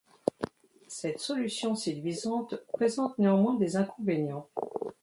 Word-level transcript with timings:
Cette 0.87 1.19
solution 1.19 1.75
séduisante 1.75 2.55
présente 2.73 3.19
néanmoins 3.19 3.53
des 3.53 3.75
inconvénients. 3.75 4.49